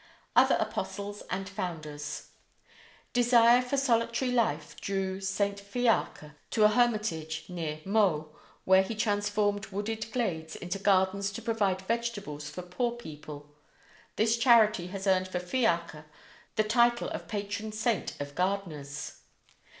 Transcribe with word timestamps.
OTHER 0.35 0.57
APOSTLES 0.59 1.21
AND 1.29 1.47
FOUNDERS: 1.47 2.29
Desire 3.13 3.61
for 3.61 3.77
solitary 3.77 4.31
life 4.31 4.75
drew 4.81 5.19
St. 5.21 5.59
Fiacre 5.59 6.37
to 6.49 6.63
a 6.63 6.69
hermitage 6.69 7.43
near 7.47 7.81
Meaux, 7.85 8.35
where 8.65 8.81
he 8.81 8.95
transformed 8.95 9.67
wooded 9.67 10.11
glades 10.11 10.55
into 10.55 10.79
gardens 10.79 11.29
to 11.33 11.39
provide 11.43 11.83
vegetables 11.83 12.49
for 12.49 12.63
poor 12.63 12.93
people. 12.93 13.55
This 14.15 14.37
charity 14.37 14.87
has 14.87 15.05
earned 15.05 15.27
for 15.27 15.37
Fiacre 15.39 16.05
the 16.55 16.63
title 16.63 17.09
of 17.09 17.27
patron 17.27 17.71
saint 17.71 18.19
of 18.19 18.33
gardeners. 18.33 19.17